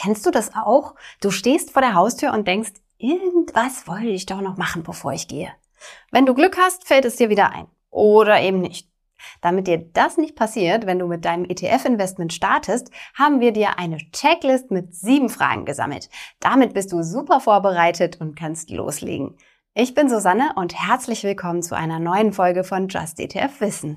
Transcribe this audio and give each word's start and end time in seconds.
Kennst 0.00 0.24
du 0.26 0.30
das 0.30 0.52
auch? 0.54 0.94
Du 1.20 1.32
stehst 1.32 1.72
vor 1.72 1.82
der 1.82 1.94
Haustür 1.94 2.32
und 2.32 2.46
denkst, 2.46 2.70
irgendwas 2.98 3.88
wollte 3.88 4.06
ich 4.06 4.26
doch 4.26 4.40
noch 4.40 4.56
machen, 4.56 4.84
bevor 4.84 5.12
ich 5.12 5.26
gehe. 5.26 5.50
Wenn 6.12 6.24
du 6.24 6.34
Glück 6.34 6.56
hast, 6.56 6.86
fällt 6.86 7.04
es 7.04 7.16
dir 7.16 7.30
wieder 7.30 7.50
ein. 7.50 7.66
Oder 7.90 8.40
eben 8.40 8.60
nicht. 8.60 8.88
Damit 9.40 9.66
dir 9.66 9.78
das 9.78 10.16
nicht 10.16 10.36
passiert, 10.36 10.86
wenn 10.86 11.00
du 11.00 11.08
mit 11.08 11.24
deinem 11.24 11.44
ETF-Investment 11.44 12.32
startest, 12.32 12.92
haben 13.14 13.40
wir 13.40 13.50
dir 13.50 13.80
eine 13.80 13.98
Checklist 14.12 14.70
mit 14.70 14.94
sieben 14.94 15.30
Fragen 15.30 15.64
gesammelt. 15.64 16.08
Damit 16.38 16.74
bist 16.74 16.92
du 16.92 17.02
super 17.02 17.40
vorbereitet 17.40 18.20
und 18.20 18.36
kannst 18.36 18.70
loslegen. 18.70 19.36
Ich 19.74 19.94
bin 19.94 20.08
Susanne 20.08 20.52
und 20.54 20.78
herzlich 20.78 21.24
willkommen 21.24 21.62
zu 21.62 21.76
einer 21.76 21.98
neuen 21.98 22.32
Folge 22.32 22.62
von 22.62 22.86
Just 22.86 23.18
ETF 23.18 23.60
Wissen. 23.60 23.96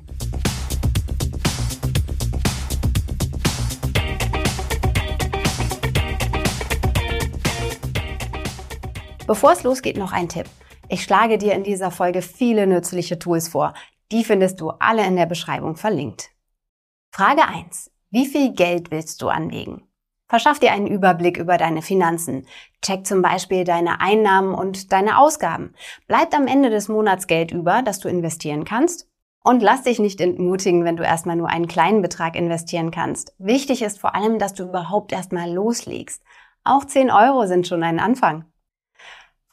Bevor 9.27 9.51
es 9.51 9.63
losgeht, 9.63 9.97
noch 9.97 10.11
ein 10.11 10.29
Tipp. 10.29 10.47
Ich 10.89 11.03
schlage 11.03 11.37
dir 11.37 11.53
in 11.53 11.63
dieser 11.63 11.91
Folge 11.91 12.21
viele 12.21 12.67
nützliche 12.67 13.19
Tools 13.19 13.47
vor. 13.47 13.73
Die 14.11 14.23
findest 14.23 14.59
du 14.59 14.71
alle 14.71 15.05
in 15.05 15.15
der 15.15 15.27
Beschreibung 15.27 15.77
verlinkt. 15.77 16.31
Frage 17.11 17.47
1. 17.47 17.91
Wie 18.09 18.25
viel 18.25 18.51
Geld 18.53 18.91
willst 18.91 19.21
du 19.21 19.29
anlegen? 19.29 19.83
Verschaff 20.27 20.59
dir 20.59 20.71
einen 20.71 20.87
Überblick 20.87 21.37
über 21.37 21.57
deine 21.57 21.81
Finanzen. 21.81 22.47
Check 22.81 23.05
zum 23.05 23.21
Beispiel 23.21 23.63
deine 23.63 24.01
Einnahmen 24.01 24.53
und 24.53 24.91
deine 24.91 25.17
Ausgaben. 25.17 25.75
Bleibt 26.07 26.33
am 26.33 26.47
Ende 26.47 26.69
des 26.69 26.87
Monats 26.87 27.27
Geld 27.27 27.51
über, 27.51 27.81
das 27.83 27.99
du 27.99 28.09
investieren 28.09 28.65
kannst? 28.65 29.07
Und 29.43 29.61
lass 29.61 29.83
dich 29.83 29.99
nicht 29.99 30.21
entmutigen, 30.21 30.83
wenn 30.83 30.97
du 30.97 31.03
erstmal 31.03 31.35
nur 31.35 31.49
einen 31.49 31.67
kleinen 31.67 32.01
Betrag 32.01 32.35
investieren 32.35 32.91
kannst. 32.91 33.33
Wichtig 33.39 33.81
ist 33.81 33.99
vor 33.99 34.15
allem, 34.15 34.39
dass 34.39 34.53
du 34.53 34.63
überhaupt 34.63 35.11
erstmal 35.11 35.51
loslegst. 35.51 36.23
Auch 36.63 36.85
10 36.85 37.11
Euro 37.11 37.45
sind 37.45 37.67
schon 37.67 37.83
ein 37.83 37.99
Anfang. 37.99 38.45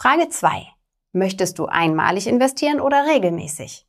Frage 0.00 0.28
2. 0.28 0.64
Möchtest 1.10 1.58
du 1.58 1.66
einmalig 1.66 2.28
investieren 2.28 2.80
oder 2.80 3.06
regelmäßig? 3.08 3.84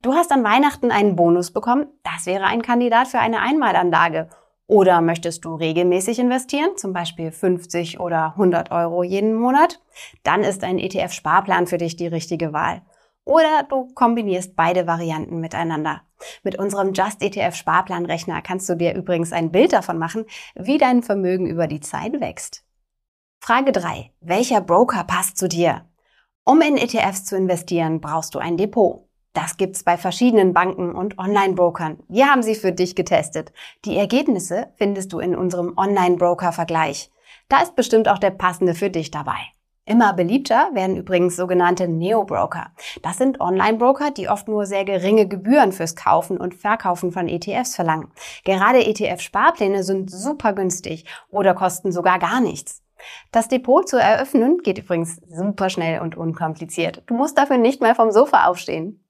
Du 0.00 0.14
hast 0.14 0.32
an 0.32 0.42
Weihnachten 0.42 0.90
einen 0.90 1.16
Bonus 1.16 1.50
bekommen, 1.50 1.86
das 2.02 2.24
wäre 2.24 2.44
ein 2.44 2.62
Kandidat 2.62 3.08
für 3.08 3.18
eine 3.18 3.42
Einmalanlage. 3.42 4.30
Oder 4.66 5.02
möchtest 5.02 5.44
du 5.44 5.54
regelmäßig 5.54 6.18
investieren, 6.18 6.78
zum 6.78 6.94
Beispiel 6.94 7.30
50 7.30 8.00
oder 8.00 8.28
100 8.28 8.70
Euro 8.70 9.02
jeden 9.02 9.34
Monat? 9.34 9.82
Dann 10.22 10.44
ist 10.44 10.64
ein 10.64 10.78
ETF-Sparplan 10.78 11.66
für 11.66 11.76
dich 11.76 11.94
die 11.94 12.06
richtige 12.06 12.54
Wahl. 12.54 12.80
Oder 13.26 13.66
du 13.68 13.92
kombinierst 13.92 14.56
beide 14.56 14.86
Varianten 14.86 15.40
miteinander. 15.40 16.00
Mit 16.42 16.58
unserem 16.58 16.94
Just 16.94 17.22
ETF 17.22 17.54
Sparplanrechner 17.54 18.40
kannst 18.40 18.66
du 18.70 18.76
dir 18.76 18.94
übrigens 18.94 19.30
ein 19.30 19.52
Bild 19.52 19.74
davon 19.74 19.98
machen, 19.98 20.24
wie 20.54 20.78
dein 20.78 21.02
Vermögen 21.02 21.46
über 21.46 21.66
die 21.66 21.80
Zeit 21.80 22.18
wächst. 22.18 22.64
Frage 23.42 23.72
3. 23.72 24.10
Welcher 24.20 24.60
Broker 24.60 25.02
passt 25.02 25.38
zu 25.38 25.48
dir? 25.48 25.86
Um 26.44 26.60
in 26.60 26.76
ETFs 26.76 27.24
zu 27.24 27.38
investieren, 27.38 28.02
brauchst 28.02 28.34
du 28.34 28.38
ein 28.38 28.58
Depot. 28.58 29.08
Das 29.32 29.56
gibt's 29.56 29.82
bei 29.82 29.96
verschiedenen 29.96 30.52
Banken 30.52 30.94
und 30.94 31.18
Online-Brokern. 31.18 32.00
Wir 32.06 32.26
haben 32.26 32.42
sie 32.42 32.54
für 32.54 32.70
dich 32.70 32.94
getestet. 32.94 33.54
Die 33.86 33.96
Ergebnisse 33.96 34.68
findest 34.76 35.14
du 35.14 35.20
in 35.20 35.34
unserem 35.34 35.72
Online-Broker-Vergleich. 35.78 37.10
Da 37.48 37.62
ist 37.62 37.74
bestimmt 37.76 38.08
auch 38.08 38.18
der 38.18 38.30
passende 38.30 38.74
für 38.74 38.90
dich 38.90 39.10
dabei. 39.10 39.38
Immer 39.86 40.12
beliebter 40.12 40.68
werden 40.74 40.96
übrigens 40.96 41.34
sogenannte 41.34 41.88
Neo-Broker. 41.88 42.72
Das 43.00 43.16
sind 43.16 43.40
Online-Broker, 43.40 44.10
die 44.10 44.28
oft 44.28 44.48
nur 44.48 44.66
sehr 44.66 44.84
geringe 44.84 45.26
Gebühren 45.26 45.72
fürs 45.72 45.96
Kaufen 45.96 46.36
und 46.36 46.54
Verkaufen 46.54 47.10
von 47.10 47.26
ETFs 47.26 47.74
verlangen. 47.74 48.12
Gerade 48.44 48.86
ETF-Sparpläne 48.86 49.82
sind 49.82 50.10
super 50.10 50.52
günstig 50.52 51.06
oder 51.30 51.54
kosten 51.54 51.90
sogar 51.90 52.18
gar 52.18 52.42
nichts. 52.42 52.82
Das 53.32 53.48
Depot 53.48 53.88
zu 53.88 53.96
eröffnen 53.96 54.58
geht 54.58 54.78
übrigens 54.78 55.20
super 55.28 55.70
schnell 55.70 56.00
und 56.00 56.16
unkompliziert. 56.16 57.02
Du 57.06 57.14
musst 57.14 57.38
dafür 57.38 57.58
nicht 57.58 57.80
mehr 57.80 57.94
vom 57.94 58.10
Sofa 58.10 58.46
aufstehen. 58.46 59.04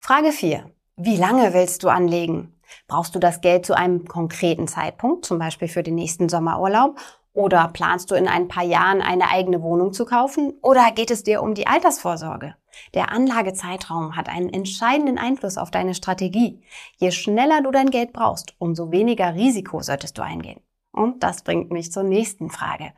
Frage 0.00 0.32
4. 0.32 0.70
Wie 0.96 1.16
lange 1.16 1.54
willst 1.54 1.82
du 1.84 1.88
anlegen? 1.88 2.58
Brauchst 2.86 3.14
du 3.14 3.18
das 3.18 3.40
Geld 3.40 3.64
zu 3.66 3.76
einem 3.76 4.04
konkreten 4.06 4.68
Zeitpunkt, 4.68 5.24
zum 5.24 5.38
Beispiel 5.38 5.68
für 5.68 5.82
den 5.82 5.94
nächsten 5.94 6.28
Sommerurlaub? 6.28 6.98
Oder 7.32 7.68
planst 7.68 8.10
du 8.10 8.16
in 8.16 8.26
ein 8.26 8.48
paar 8.48 8.64
Jahren 8.64 9.00
eine 9.00 9.30
eigene 9.30 9.62
Wohnung 9.62 9.92
zu 9.92 10.04
kaufen? 10.04 10.54
Oder 10.60 10.90
geht 10.90 11.10
es 11.10 11.22
dir 11.22 11.42
um 11.42 11.54
die 11.54 11.68
Altersvorsorge? 11.68 12.56
Der 12.94 13.12
Anlagezeitraum 13.12 14.16
hat 14.16 14.28
einen 14.28 14.52
entscheidenden 14.52 15.18
Einfluss 15.18 15.56
auf 15.56 15.70
deine 15.70 15.94
Strategie. 15.94 16.62
Je 16.96 17.12
schneller 17.12 17.62
du 17.62 17.70
dein 17.70 17.90
Geld 17.90 18.12
brauchst, 18.12 18.54
umso 18.58 18.90
weniger 18.90 19.34
Risiko 19.34 19.80
solltest 19.82 20.18
du 20.18 20.22
eingehen. 20.22 20.60
Und 20.92 21.22
das 21.22 21.42
bringt 21.42 21.70
mich 21.70 21.92
zur 21.92 22.02
nächsten 22.02 22.50
Frage. 22.50 22.92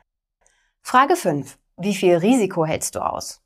Frage 0.83 1.15
5. 1.15 1.57
Wie 1.77 1.93
viel 1.93 2.15
Risiko 2.15 2.65
hältst 2.65 2.95
du 2.95 2.99
aus? 2.99 3.41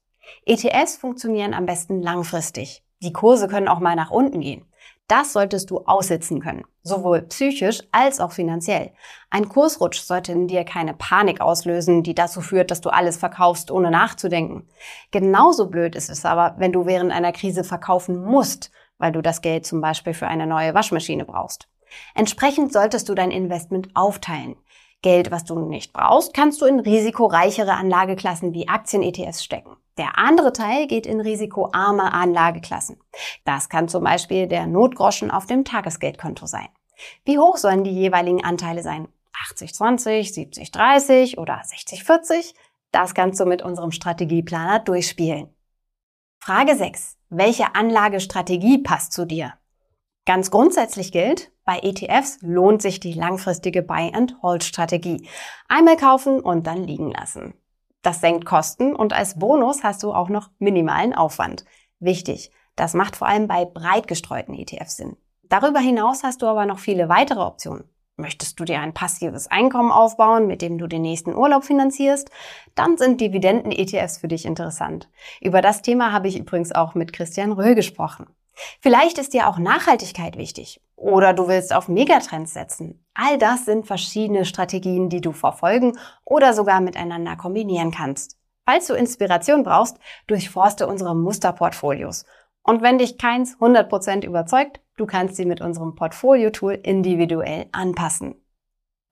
ETFs 0.46 0.96
funktionieren 0.96 1.54
am 1.54 1.66
besten 1.66 2.02
langfristig. 2.02 2.84
Die 3.04 3.14
Kurse 3.14 3.48
können 3.48 3.68
auch 3.68 3.80
mal 3.80 3.96
nach 3.96 4.10
unten 4.10 4.42
gehen. 4.42 4.66
Das 5.08 5.34
solltest 5.34 5.70
du 5.70 5.82
aussitzen 5.86 6.42
können, 6.42 6.64
sowohl 6.82 7.22
psychisch 7.24 7.84
als 7.92 8.20
auch 8.20 8.32
finanziell. 8.32 8.94
Ein 9.30 9.50
Kursrutsch 9.50 10.00
sollte 10.00 10.32
in 10.32 10.48
dir 10.48 10.64
keine 10.64 10.96
Panik 10.96 11.42
auslösen, 11.42 12.02
die 12.02 12.16
dazu 12.16 12.42
führt, 12.42 12.72
dass 12.72 12.82
du 12.82 12.90
alles 12.90 13.18
verkaufst, 13.18 13.70
ohne 13.70 13.92
nachzudenken. 13.92 14.68
Genauso 15.12 15.68
blöd 15.68 15.96
ist 15.96 16.10
es 16.10 16.26
aber, 16.26 16.56
wenn 16.58 16.72
du 16.72 16.88
während 16.88 17.12
einer 17.12 17.34
Krise 17.34 17.64
verkaufen 17.64 18.24
musst, 18.24 18.72
weil 18.98 19.12
du 19.12 19.22
das 19.22 19.42
Geld 19.42 19.68
zum 19.68 19.82
Beispiel 19.82 20.16
für 20.16 20.28
eine 20.28 20.48
neue 20.48 20.74
Waschmaschine 20.74 21.26
brauchst. 21.26 21.68
Entsprechend 22.16 22.74
solltest 22.74 23.08
du 23.08 23.14
dein 23.14 23.30
Investment 23.30 23.90
aufteilen. 23.94 24.56
Geld, 25.06 25.30
was 25.30 25.44
du 25.44 25.60
nicht 25.60 25.94
brauchst, 25.94 26.34
kannst 26.34 26.62
du 26.62 26.66
in 26.66 26.80
risikoreichere 26.80 27.74
Anlageklassen 27.74 28.56
wie 28.56 28.68
Aktien-ETFs 28.68 29.44
stecken. 29.44 29.78
Der 30.00 30.18
andere 30.18 30.52
Teil 30.52 30.88
geht 30.88 31.06
in 31.06 31.22
risikoarme 31.22 32.12
Anlageklassen. 32.12 32.98
Das 33.44 33.70
kann 33.70 33.88
zum 33.88 34.04
Beispiel 34.04 34.48
der 34.48 34.66
Notgroschen 34.66 35.30
auf 35.30 35.46
dem 35.46 35.64
Tagesgeldkonto 35.64 36.48
sein. 36.48 36.70
Wie 37.24 37.38
hoch 37.38 37.58
sollen 37.58 37.84
die 37.84 37.92
jeweiligen 37.92 38.44
Anteile 38.44 38.82
sein? 38.82 39.08
80-20, 39.54 40.74
70-30 40.74 41.38
oder 41.38 41.62
60-40? 41.62 42.56
Das 42.92 43.14
kannst 43.14 43.40
du 43.40 43.46
mit 43.46 43.62
unserem 43.62 43.92
Strategieplaner 43.92 44.80
durchspielen. 44.80 45.54
Frage 46.40 46.76
6. 46.76 47.16
Welche 47.30 47.76
Anlagestrategie 47.76 48.80
passt 48.80 49.14
zu 49.14 49.28
dir? 49.28 49.54
Ganz 50.26 50.50
grundsätzlich 50.50 51.12
gilt, 51.12 51.52
bei 51.66 51.80
ETFs 51.80 52.40
lohnt 52.42 52.82
sich 52.82 53.00
die 53.00 53.14
langfristige 53.14 53.84
Buy-and-Hold-Strategie. 53.84 55.28
Einmal 55.68 55.98
kaufen 55.98 56.40
und 56.40 56.66
dann 56.66 56.84
liegen 56.84 57.12
lassen. 57.12 57.54
Das 58.02 58.22
senkt 58.22 58.46
Kosten 58.46 58.96
und 58.96 59.14
als 59.14 59.38
Bonus 59.38 59.84
hast 59.84 60.02
du 60.04 60.14
auch 60.14 60.30
noch 60.30 60.50
minimalen 60.58 61.14
Aufwand. 61.14 61.66
Wichtig, 62.00 62.52
das 62.76 62.94
macht 62.94 63.16
vor 63.16 63.28
allem 63.28 63.48
bei 63.48 63.66
breit 63.66 64.08
gestreuten 64.08 64.56
ETFs 64.56 64.98
Sinn. 64.98 65.16
Darüber 65.44 65.80
hinaus 65.80 66.24
hast 66.24 66.42
du 66.42 66.48
aber 66.48 66.66
noch 66.66 66.80
viele 66.80 67.08
weitere 67.08 67.42
Optionen. 67.42 67.84
Möchtest 68.18 68.60
du 68.60 68.64
dir 68.64 68.80
ein 68.80 68.94
passives 68.94 69.48
Einkommen 69.48 69.92
aufbauen, 69.92 70.48
mit 70.48 70.62
dem 70.62 70.78
du 70.78 70.88
den 70.88 71.02
nächsten 71.02 71.36
Urlaub 71.36 71.66
finanzierst? 71.66 72.32
Dann 72.74 72.98
sind 72.98 73.22
Dividenden-ETFs 73.22 74.18
für 74.18 74.28
dich 74.28 74.46
interessant. 74.46 75.10
Über 75.42 75.62
das 75.62 75.82
Thema 75.82 76.12
habe 76.12 76.30
ich 76.30 76.40
übrigens 76.40 76.72
auch 76.72 76.96
mit 76.96 77.12
Christian 77.12 77.52
Röhl 77.52 77.76
gesprochen. 77.76 78.28
Vielleicht 78.82 79.18
ist 79.18 79.34
dir 79.34 79.48
auch 79.48 79.58
Nachhaltigkeit 79.58 80.38
wichtig 80.38 80.82
oder 80.96 81.34
du 81.34 81.48
willst 81.48 81.74
auf 81.74 81.88
Megatrends 81.88 82.54
setzen. 82.54 83.06
All 83.14 83.38
das 83.38 83.66
sind 83.66 83.86
verschiedene 83.86 84.46
Strategien, 84.46 85.10
die 85.10 85.22
du 85.22 85.32
verfolgen 85.32 85.98
oder 86.24 86.54
sogar 86.54 86.82
miteinander 86.82 87.36
kombinieren 87.36 87.92
kannst. 87.92 88.38
Falls 88.66 88.88
du 88.88 88.94
Inspiration 88.94 89.64
brauchst, 89.64 89.98
durchforste 90.28 90.88
unsere 90.88 91.16
Musterportfolios. 91.16 92.26
Und 92.64 92.82
wenn 92.82 92.98
dich 92.98 93.18
keins 93.18 93.56
100% 93.58 94.26
überzeugt, 94.26 94.82
du 94.98 95.06
kannst 95.06 95.36
sie 95.36 95.46
mit 95.46 95.62
unserem 95.62 95.94
Portfolio-Tool 95.94 96.74
individuell 96.74 97.68
anpassen. 97.72 98.36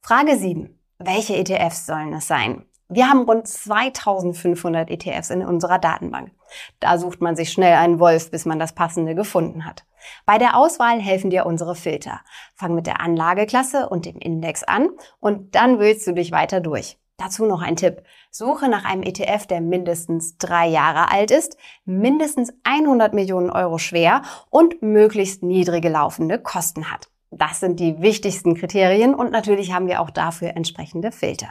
Frage 0.02 0.36
7. 0.38 0.80
Welche 0.98 1.36
ETFs 1.36 1.86
sollen 1.86 2.14
es 2.14 2.28
sein? 2.28 2.66
Wir 2.90 3.10
haben 3.10 3.22
rund 3.24 3.48
2500 3.48 4.90
ETFs 4.90 5.30
in 5.30 5.46
unserer 5.46 5.80
Datenbank. 5.80 6.32
Da 6.80 6.98
sucht 6.98 7.22
man 7.22 7.36
sich 7.36 7.52
schnell 7.52 7.76
einen 7.76 8.00
Wolf, 8.00 8.32
bis 8.32 8.46
man 8.46 8.60
das 8.60 8.74
passende 8.74 9.16
gefunden 9.16 9.66
hat. 9.66 9.86
Bei 10.26 10.38
der 10.38 10.58
Auswahl 10.58 11.00
helfen 11.00 11.30
dir 11.30 11.46
unsere 11.46 11.76
Filter. 11.76 12.22
Fang 12.56 12.76
mit 12.76 12.88
der 12.88 13.00
Anlageklasse 13.02 13.90
und 13.90 14.06
dem 14.06 14.18
Index 14.18 14.64
an 14.64 14.90
und 15.20 15.56
dann 15.56 15.80
wählst 15.80 16.06
du 16.08 16.14
dich 16.14 16.32
weiter 16.32 16.60
durch. 16.60 16.98
Dazu 17.18 17.46
noch 17.46 17.62
ein 17.62 17.76
Tipp. 17.76 18.04
Suche 18.32 18.68
nach 18.68 18.86
einem 18.86 19.04
ETF, 19.04 19.46
der 19.46 19.62
mindestens 19.62 20.38
drei 20.38 20.68
Jahre 20.68 21.12
alt 21.12 21.32
ist, 21.32 21.58
mindestens 21.86 22.52
100 22.64 23.14
Millionen 23.14 23.52
Euro 23.52 23.78
schwer 23.78 24.24
und 24.50 24.82
möglichst 24.82 25.44
niedrige 25.44 25.90
laufende 25.90 26.40
Kosten 26.40 26.92
hat. 26.92 27.10
Das 27.30 27.60
sind 27.60 27.80
die 27.80 28.02
wichtigsten 28.02 28.56
Kriterien 28.56 29.16
und 29.16 29.32
natürlich 29.32 29.74
haben 29.74 29.88
wir 29.88 30.02
auch 30.02 30.10
dafür 30.10 30.56
entsprechende 30.56 31.12
Filter. 31.12 31.50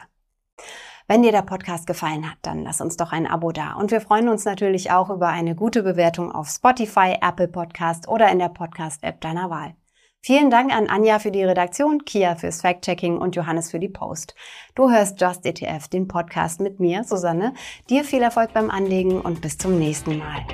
Wenn 1.13 1.23
dir 1.23 1.31
der 1.31 1.43
Podcast 1.43 1.87
gefallen 1.87 2.25
hat, 2.31 2.39
dann 2.41 2.65
lass 2.65 2.81
uns 2.81 2.97
doch 2.97 3.13
ein 3.13 3.27
Abo 3.27 3.53
da. 3.53 3.75
Und 3.75 3.91
wir 3.91 4.01
freuen 4.01 4.31
uns 4.31 4.47
natürlich 4.47 4.93
auch 4.93 5.11
über 5.11 5.29
eine 5.29 5.55
gute 5.55 5.83
Bewertung 5.83 6.33
auf 6.33 6.49
Spotify, 6.49 7.19
Apple 7.21 7.49
Podcast 7.49 8.09
oder 8.09 8.31
in 8.31 8.39
der 8.39 8.49
Podcast-App 8.49 9.21
deiner 9.21 9.51
Wahl. 9.51 9.75
Vielen 10.23 10.49
Dank 10.49 10.75
an 10.75 10.89
Anja 10.89 11.19
für 11.19 11.31
die 11.31 11.45
Redaktion, 11.45 12.07
Kia 12.07 12.35
fürs 12.37 12.63
Fact-Checking 12.63 13.19
und 13.19 13.37
Johannes 13.37 13.71
für 13.71 13.79
die 13.79 13.91
Post. 13.91 14.35
Du 14.75 14.91
hörst 14.91 15.21
Just 15.21 15.45
ETF, 15.45 15.87
den 15.89 16.09
Podcast 16.09 16.63
mit 16.63 16.81
mir, 16.81 17.05
Susanne. 17.05 17.53
Dir 17.91 18.05
viel 18.05 18.23
Erfolg 18.23 18.55
beim 18.55 18.71
Anlegen 18.71 19.21
und 19.21 19.43
bis 19.43 19.59
zum 19.59 19.79
nächsten 19.79 20.17
Mal. 20.17 20.47